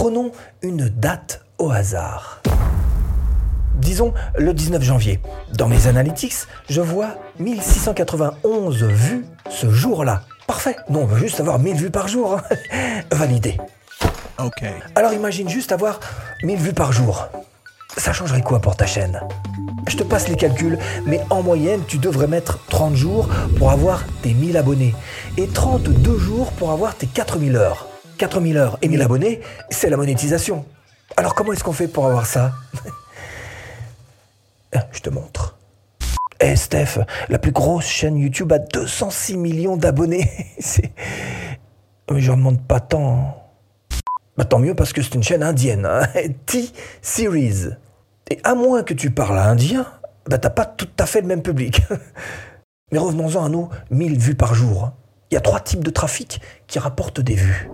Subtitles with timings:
[0.00, 0.30] Prenons
[0.62, 2.40] une date au hasard.
[3.74, 5.18] Disons le 19 janvier.
[5.54, 6.34] Dans mes analytics,
[6.70, 10.22] je vois 1691 vues ce jour-là.
[10.46, 10.76] Parfait.
[10.88, 12.34] Non, on veut juste avoir 1000 vues par jour.
[12.34, 12.42] hein.
[13.10, 13.56] Validé.
[14.38, 14.62] Ok.
[14.94, 15.98] Alors imagine juste avoir
[16.44, 17.26] 1000 vues par jour.
[17.96, 19.20] Ça changerait quoi pour ta chaîne?
[19.88, 23.28] Je te passe les calculs, mais en moyenne, tu devrais mettre 30 jours
[23.58, 24.94] pour avoir tes 1000 abonnés
[25.36, 27.87] et 32 jours pour avoir tes 4000 heures.
[28.18, 29.40] 4000 heures et 1000 abonnés,
[29.70, 30.66] c'est la monétisation.
[31.16, 32.52] Alors comment est-ce qu'on fait pour avoir ça?
[34.74, 35.56] Ah, Je te montre.
[36.40, 36.98] Eh Steph,
[37.30, 40.30] la plus grosse chaîne YouTube a 206 millions d'abonnés.
[42.10, 43.50] Mais je demande pas tant.
[44.36, 46.02] Bah, tant mieux parce que c'est une chaîne indienne, hein.
[46.46, 47.70] T-Series.
[48.30, 49.86] Et à moins que tu parles indien,
[50.26, 51.80] bah t'as pas tout à fait le même public.
[52.92, 54.92] Mais revenons-en à nos 1000 vues par jour.
[55.30, 57.70] Il y a trois types de trafic qui rapportent des vues.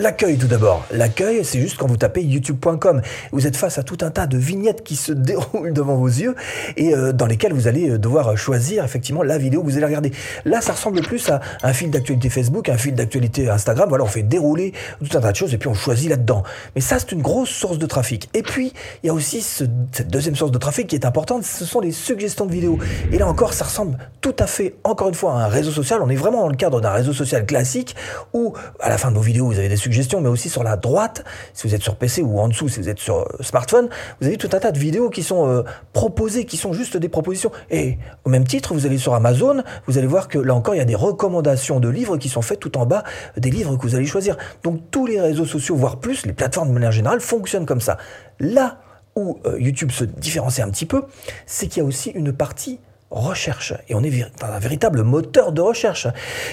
[0.00, 0.86] L'accueil tout d'abord.
[0.92, 3.02] L'accueil, c'est juste quand vous tapez youtube.com.
[3.32, 6.36] Vous êtes face à tout un tas de vignettes qui se déroulent devant vos yeux
[6.76, 9.86] et euh, dans lesquelles vous allez euh, devoir choisir effectivement la vidéo que vous allez
[9.86, 10.12] regarder.
[10.44, 13.88] Là, ça ressemble plus à un fil d'actualité Facebook, un fil d'actualité Instagram.
[13.88, 14.72] Voilà, on fait dérouler
[15.04, 16.44] tout un tas de choses et puis on choisit là-dedans.
[16.76, 18.30] Mais ça, c'est une grosse source de trafic.
[18.34, 21.42] Et puis, il y a aussi ce- cette deuxième source de trafic qui est importante,
[21.42, 22.78] ce sont les suggestions de vidéos.
[23.10, 25.98] Et là encore, ça ressemble tout à fait, encore une fois, à un réseau social.
[26.04, 27.96] On est vraiment dans le cadre d'un réseau social classique
[28.32, 29.87] où, à la fin de vos vidéos, vous avez des suggestions,
[30.20, 32.88] mais aussi sur la droite, si vous êtes sur PC ou en dessous, si vous
[32.88, 33.88] êtes sur euh, smartphone,
[34.20, 37.08] vous avez tout un tas de vidéos qui sont euh, proposées, qui sont juste des
[37.08, 37.50] propositions.
[37.70, 40.78] Et au même titre, vous allez sur Amazon, vous allez voir que là encore, il
[40.78, 43.04] y a des recommandations de livres qui sont faites tout en bas
[43.36, 44.36] des livres que vous allez choisir.
[44.62, 47.98] Donc tous les réseaux sociaux, voire plus, les plateformes de manière générale, fonctionnent comme ça.
[48.40, 48.78] Là
[49.16, 51.04] où euh, YouTube se différencie un petit peu,
[51.46, 52.78] c'est qu'il y a aussi une partie
[53.10, 53.72] recherche.
[53.88, 56.06] Et on est un véritable moteur de recherche.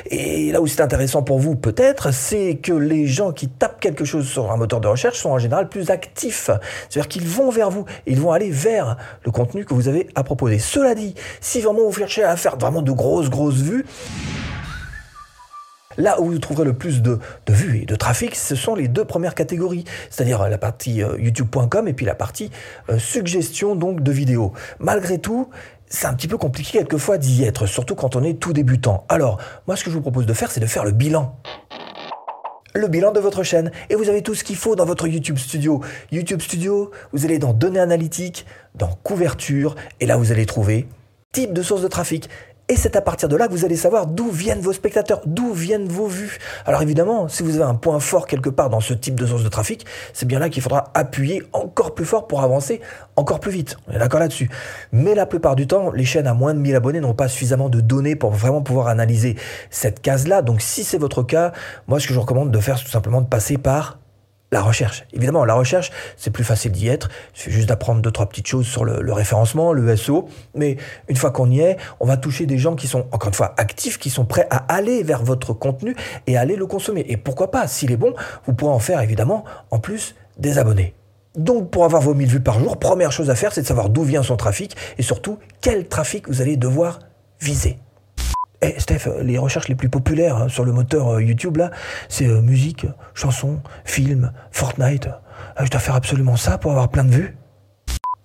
[0.09, 4.05] Et là où c'est intéressant pour vous, peut-être, c'est que les gens qui tapent quelque
[4.05, 6.49] chose sur un moteur de recherche sont en général plus actifs.
[6.89, 10.23] C'est-à-dire qu'ils vont vers vous, ils vont aller vers le contenu que vous avez à
[10.23, 10.59] proposer.
[10.59, 13.85] Cela dit, si vraiment vous cherchez à faire vraiment de grosses, grosses vues,
[15.97, 18.87] Là où vous trouverez le plus de, de vues et de trafic, ce sont les
[18.87, 22.51] deux premières catégories, c'est-à-dire la partie euh, youtube.com et puis la partie
[22.89, 24.51] euh, suggestion donc de vidéos.
[24.79, 25.49] Malgré tout,
[25.95, 29.05] c'est un petit peu compliqué quelquefois d'y être, surtout quand on est tout débutant.
[29.09, 31.39] Alors, moi ce que je vous propose de faire, c'est de faire le bilan
[32.77, 33.71] le bilan de votre chaîne.
[33.89, 35.81] Et vous avez tout ce qu'il faut dans votre YouTube Studio.
[36.11, 38.45] YouTube Studio, vous allez dans Données analytiques,
[38.75, 40.85] dans Couverture, et là vous allez trouver
[41.35, 42.29] type de source de trafic.
[42.67, 45.53] Et c'est à partir de là que vous allez savoir d'où viennent vos spectateurs, d'où
[45.53, 46.39] viennent vos vues.
[46.65, 49.43] Alors évidemment, si vous avez un point fort quelque part dans ce type de source
[49.43, 52.81] de trafic, c'est bien là qu'il faudra appuyer encore plus fort pour avancer
[53.17, 53.77] encore plus vite.
[53.87, 54.49] On est d'accord là-dessus.
[54.91, 57.69] Mais la plupart du temps, les chaînes à moins de 1000 abonnés n'ont pas suffisamment
[57.69, 59.35] de données pour vraiment pouvoir analyser
[59.69, 60.41] cette case-là.
[60.41, 61.51] Donc si c'est votre cas,
[61.87, 63.99] moi ce que je vous recommande de faire, c'est tout simplement de passer par
[64.51, 65.05] la recherche.
[65.13, 67.09] Évidemment, la recherche, c'est plus facile d'y être.
[67.33, 70.27] Il suffit juste d'apprendre deux, trois petites choses sur le, référencement, le SEO.
[70.53, 73.33] Mais une fois qu'on y est, on va toucher des gens qui sont, encore une
[73.33, 75.95] fois, actifs, qui sont prêts à aller vers votre contenu
[76.27, 77.05] et aller le consommer.
[77.09, 78.13] Et pourquoi pas, s'il est bon,
[78.45, 80.93] vous pourrez en faire, évidemment, en plus des abonnés.
[81.35, 83.89] Donc, pour avoir vos 1000 vues par jour, première chose à faire, c'est de savoir
[83.89, 86.99] d'où vient son trafic et surtout quel trafic vous allez devoir
[87.41, 87.77] viser.
[88.61, 91.71] Eh Steph, les recherches les plus populaires hein, sur le moteur euh, YouTube là,
[92.09, 95.09] c'est euh, musique, chansons, films, Fortnite.
[95.59, 97.37] Euh, je dois faire absolument ça pour avoir plein de vues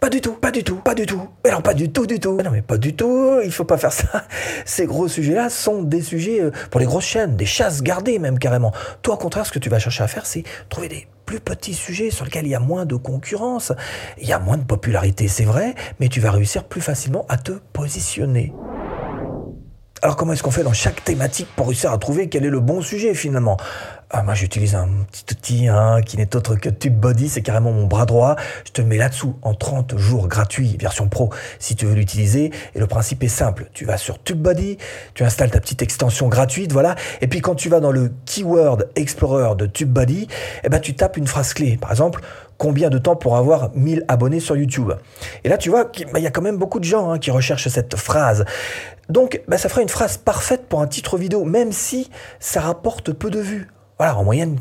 [0.00, 1.28] Pas du tout, pas du tout, pas du tout.
[1.44, 2.34] Mais non, pas du tout, du tout.
[2.36, 4.24] Mais non, mais pas du tout, il faut pas faire ça.
[4.64, 8.38] Ces gros sujets-là sont des sujets euh, pour les grosses chaînes, des chasses gardées même
[8.38, 8.72] carrément.
[9.02, 11.74] Toi, au contraire, ce que tu vas chercher à faire, c'est trouver des plus petits
[11.74, 13.72] sujets sur lesquels il y a moins de concurrence,
[14.20, 17.36] il y a moins de popularité, c'est vrai, mais tu vas réussir plus facilement à
[17.36, 18.52] te positionner.
[20.02, 22.60] Alors comment est-ce qu'on fait dans chaque thématique pour réussir à trouver quel est le
[22.60, 23.58] bon sujet finalement?
[24.08, 27.86] Ah, Moi j'utilise un petit outil hein, qui n'est autre que TubeBuddy, c'est carrément mon
[27.86, 28.36] bras droit.
[28.64, 31.28] Je te mets là-dessous en 30 jours gratuits, version pro,
[31.58, 32.50] si tu veux l'utiliser.
[32.74, 34.78] Et le principe est simple, tu vas sur TubeBuddy,
[35.12, 36.94] tu installes ta petite extension gratuite, voilà.
[37.20, 40.28] Et puis quand tu vas dans le Keyword Explorer de TubeBuddy,
[40.64, 41.76] eh ben, tu tapes une phrase clé.
[41.78, 42.22] Par exemple,
[42.60, 44.92] combien de temps pour avoir 1000 abonnés sur YouTube.
[45.45, 47.30] Et là, tu vois qu'il bah, y a quand même beaucoup de gens hein, qui
[47.30, 48.45] recherchent cette phrase.
[49.09, 53.15] Donc, bah, ça ferait une phrase parfaite pour un titre vidéo, même si ça rapporte
[53.15, 53.68] peu de vues.
[53.97, 54.59] Voilà, en moyenne,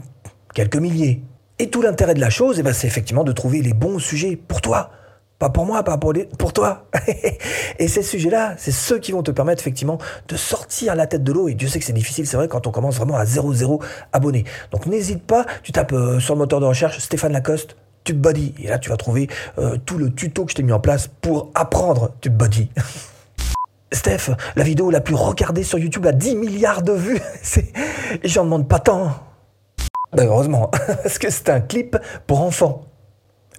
[0.53, 1.21] quelques milliers.
[1.59, 4.37] Et tout l'intérêt de la chose, eh ben, c'est effectivement de trouver les bons sujets
[4.37, 4.91] pour toi.
[5.37, 6.87] Pas pour moi, pas pour, les, pour toi.
[7.79, 9.97] et ces sujets-là, c'est ceux qui vont te permettre effectivement
[10.29, 11.49] de sortir la tête de l'eau.
[11.49, 14.45] Et Dieu sait que c'est difficile, c'est vrai, quand on commence vraiment à 0-0 abonnés.
[14.71, 17.75] Donc n'hésite pas, tu tapes euh, sur le moteur de recherche Stéphane Lacoste,
[18.13, 18.55] TubeBuddy.
[18.63, 19.29] Et là, tu vas trouver
[19.59, 22.69] euh, tout le tuto que je t'ai mis en place pour apprendre TubeBuddy.
[23.91, 27.19] Steph, la vidéo la plus regardée sur YouTube a 10 milliards de vues.
[27.43, 27.71] C'est-
[28.23, 29.11] J'en demande pas tant.
[30.11, 30.67] Ben heureusement,
[31.03, 31.95] parce que c'est un clip
[32.25, 32.85] pour enfants.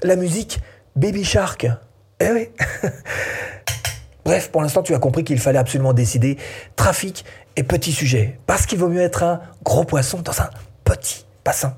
[0.02, 0.60] La musique
[0.96, 1.68] Baby Shark.
[2.18, 2.48] Eh oui.
[4.24, 6.38] Bref, pour l'instant, tu as compris qu'il fallait absolument décider
[6.74, 7.24] trafic
[7.54, 8.40] et petit sujet.
[8.46, 10.50] Parce qu'il vaut mieux être un gros poisson dans un
[10.84, 11.76] petit bassin.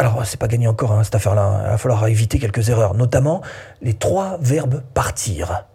[0.00, 1.60] Alors, c'est pas gagné encore, hein, cette affaire-là.
[1.64, 3.42] Il va falloir éviter quelques erreurs, notamment
[3.82, 5.66] les trois verbes partir.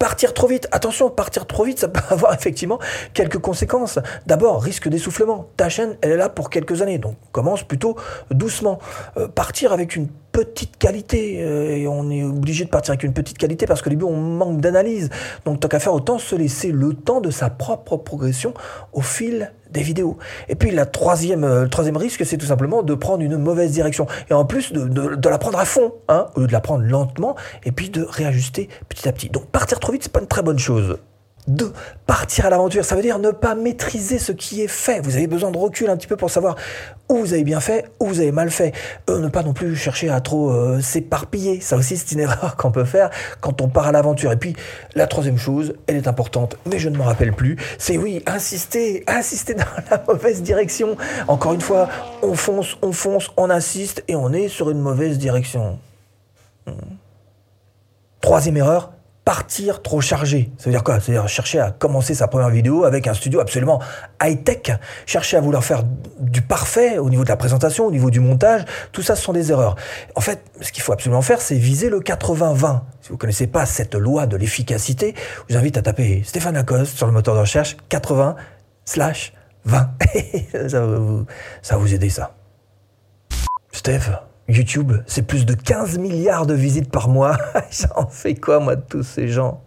[0.00, 2.80] Partir trop vite, attention, partir trop vite, ça peut avoir effectivement
[3.14, 4.00] quelques conséquences.
[4.26, 5.48] D'abord, risque d'essoufflement.
[5.56, 7.94] Ta chaîne, elle est là pour quelques années, donc commence plutôt
[8.32, 8.80] doucement.
[9.16, 10.08] Euh, partir avec une
[10.44, 13.90] petite qualité, euh, et on est obligé de partir avec une petite qualité parce qu'au
[13.90, 15.10] début on manque d'analyse.
[15.44, 18.54] Donc tant qu'à faire, autant se laisser le temps de sa propre progression
[18.92, 20.16] au fil des vidéos.
[20.48, 23.72] Et puis la troisième, euh, le troisième risque, c'est tout simplement de prendre une mauvaise
[23.72, 24.06] direction.
[24.30, 26.84] Et en plus de, de, la prendre à fond, hein, au lieu de la prendre
[26.84, 29.28] lentement, et puis de réajuster petit à petit.
[29.28, 30.98] Donc partir trop vite, c'est pas une très bonne chose.
[31.48, 31.72] 2.
[32.06, 35.00] Partir à l'aventure, ça veut dire ne pas maîtriser ce qui est fait.
[35.00, 36.56] Vous avez besoin de recul un petit peu pour savoir
[37.08, 38.72] où vous avez bien fait, où vous avez mal fait.
[39.08, 41.60] Euh, ne pas non plus chercher à trop euh, s'éparpiller.
[41.60, 43.10] Ça aussi, c'est une erreur qu'on peut faire
[43.40, 44.32] quand on part à l'aventure.
[44.32, 44.54] Et puis,
[44.94, 49.04] la troisième chose, elle est importante, mais je ne m'en rappelle plus, c'est oui, insister,
[49.06, 50.96] insister dans la mauvaise direction.
[51.26, 51.88] Encore une fois,
[52.22, 55.78] on fonce, on fonce, on insiste et on est sur une mauvaise direction.
[56.66, 56.72] Hmm.
[58.20, 58.92] Troisième erreur,
[59.28, 60.50] partir trop chargé.
[60.56, 61.00] Ça veut dire quoi?
[61.00, 63.78] C'est-à-dire chercher à commencer sa première vidéo avec un studio absolument
[64.22, 65.82] high-tech, chercher à vouloir faire
[66.18, 69.34] du parfait au niveau de la présentation, au niveau du montage, tout ça ce sont
[69.34, 69.76] des erreurs.
[70.14, 72.80] En fait, ce qu'il faut absolument faire, c'est viser le 80-20.
[73.02, 75.14] Si vous ne connaissez pas cette loi de l'efficacité,
[75.46, 78.34] je vous invite à taper Stéphane Lacoste sur le moteur de recherche 80
[78.86, 79.34] slash
[79.66, 79.90] 20.
[80.68, 81.26] ça, va vous,
[81.60, 82.34] ça va vous aider ça.
[83.72, 84.08] Steph?
[84.48, 87.36] YouTube, c'est plus de 15 milliards de visites par mois.
[87.70, 89.62] J'en fais quoi, moi, de tous ces gens?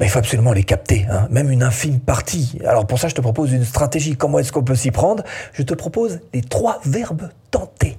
[0.00, 1.26] Il faut absolument les capter, hein.
[1.30, 2.58] même une infime partie.
[2.66, 4.16] Alors pour ça, je te propose une stratégie.
[4.16, 5.24] Comment est-ce qu'on peut s'y prendre?
[5.54, 7.96] Je te propose les trois verbes tenter.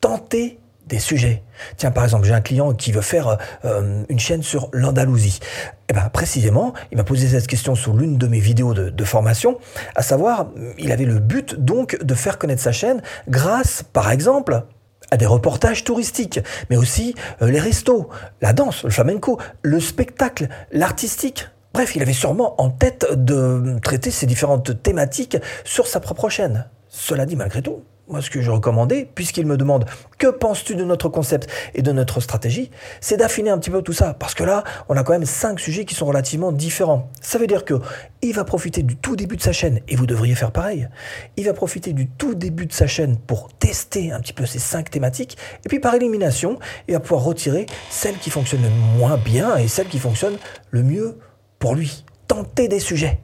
[0.00, 1.42] Tenter des sujets.
[1.76, 5.40] Tiens, par exemple, j'ai un client qui veut faire euh, une chaîne sur l'Andalousie.
[5.42, 9.04] Et eh ben, précisément, il m'a posé cette question sur l'une de mes vidéos de,
[9.04, 9.58] formation,
[9.94, 10.48] à savoir,
[10.78, 14.64] il avait le but donc de faire connaître sa chaîne grâce, par exemple,
[15.10, 16.40] à des reportages touristiques,
[16.70, 18.08] mais aussi euh, les restos,
[18.40, 21.48] la danse, le flamenco, le spectacle, l'artistique.
[21.72, 26.68] Bref, il avait sûrement en tête de traiter ces différentes thématiques sur sa propre chaîne.
[26.88, 29.84] Cela dit, malgré tout, moi, ce que je recommandais, puisqu'il me demande
[30.18, 32.70] que penses-tu de notre concept et de notre stratégie,
[33.00, 34.14] c'est d'affiner un petit peu tout ça.
[34.14, 37.10] Parce que là, on a quand même cinq sujets qui sont relativement différents.
[37.20, 37.74] Ça veut dire que
[38.22, 40.88] il va profiter du tout début de sa chaîne, et vous devriez faire pareil.
[41.36, 44.58] Il va profiter du tout début de sa chaîne pour tester un petit peu ces
[44.58, 49.16] cinq thématiques, et puis par élimination, il va pouvoir retirer celles qui fonctionnent le moins
[49.16, 50.38] bien et celles qui fonctionnent
[50.70, 51.18] le mieux
[51.58, 52.04] pour lui.
[52.28, 53.20] Tenter des sujets.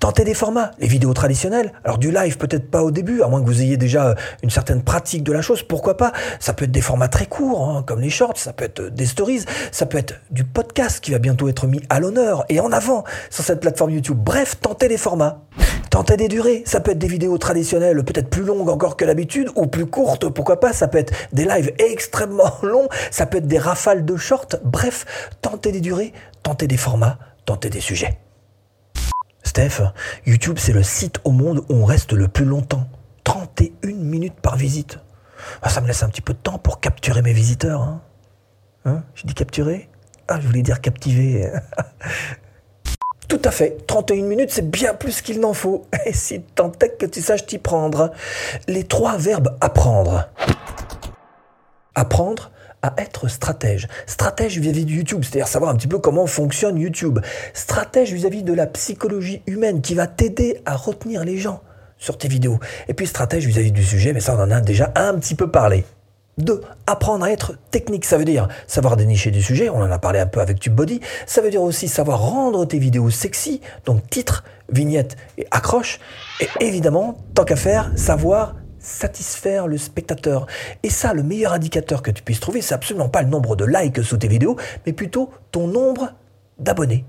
[0.00, 1.72] Tentez des formats, les vidéos traditionnelles.
[1.84, 4.82] Alors du live peut-être pas au début, à moins que vous ayez déjà une certaine
[4.82, 8.00] pratique de la chose, pourquoi pas Ça peut être des formats très courts, hein, comme
[8.00, 11.48] les shorts, ça peut être des stories, ça peut être du podcast qui va bientôt
[11.48, 14.18] être mis à l'honneur et en avant sur cette plateforme YouTube.
[14.18, 15.42] Bref, tentez des formats.
[15.90, 19.48] Tentez des durées, ça peut être des vidéos traditionnelles, peut-être plus longues encore que l'habitude,
[19.54, 23.46] ou plus courtes, pourquoi pas, ça peut être des lives extrêmement longs, ça peut être
[23.46, 25.06] des rafales de shorts, bref,
[25.40, 26.12] tentez des durées,
[26.42, 28.18] tentez des formats, tentez des sujets.
[30.26, 32.88] YouTube, c'est le site au monde où on reste le plus longtemps.
[33.24, 34.98] 31 minutes par visite.
[35.62, 37.82] Ah, ça me laisse un petit peu de temps pour capturer mes visiteurs.
[37.82, 38.02] Hein,
[38.84, 39.88] hein J'ai dit capturer?
[40.28, 41.50] Ah, je voulais dire captiver.
[43.28, 43.86] Tout à fait.
[43.86, 45.86] 31 minutes, c'est bien plus qu'il n'en faut.
[46.06, 48.12] Et si tant est que tu saches t'y prendre.
[48.68, 50.28] Les trois verbes apprendre.
[51.94, 52.50] Apprendre,
[52.82, 53.88] à être stratège.
[54.06, 57.18] Stratège vis-à-vis de YouTube, c'est-à-dire savoir un petit peu comment fonctionne YouTube.
[57.54, 61.62] Stratège vis-à-vis de la psychologie humaine qui va t'aider à retenir les gens
[61.98, 62.58] sur tes vidéos.
[62.88, 65.50] Et puis stratège vis-à-vis du sujet, mais ça on en a déjà un petit peu
[65.50, 65.84] parlé.
[66.38, 66.60] 2.
[66.86, 70.18] Apprendre à être technique, ça veut dire savoir dénicher du sujet, on en a parlé
[70.18, 74.44] un peu avec TubeBuddy, ça veut dire aussi savoir rendre tes vidéos sexy, donc titre,
[74.70, 75.98] vignette et accroche,
[76.40, 78.54] et évidemment, tant qu'à faire, savoir
[78.86, 80.46] satisfaire le spectateur.
[80.82, 83.64] Et ça, le meilleur indicateur que tu puisses trouver, c'est absolument pas le nombre de
[83.64, 86.12] likes sous tes vidéos, mais plutôt ton nombre
[86.58, 87.04] d'abonnés.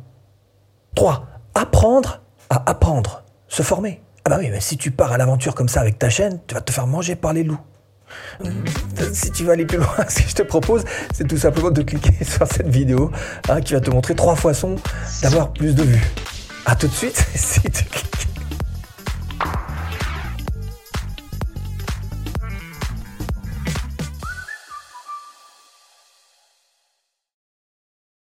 [0.95, 1.27] 3.
[1.53, 3.23] Apprendre à apprendre.
[3.47, 4.01] Se former.
[4.25, 6.55] Ah bah oui, mais si tu pars à l'aventure comme ça avec ta chaîne, tu
[6.55, 7.61] vas te faire manger par les loups.
[9.13, 11.81] Si tu veux aller plus loin, ce que je te propose, c'est tout simplement de
[11.81, 13.11] cliquer sur cette vidéo
[13.49, 14.75] hein, qui va te montrer trois façons
[15.21, 16.13] d'avoir plus de vues.
[16.65, 17.85] A tout de suite, si tu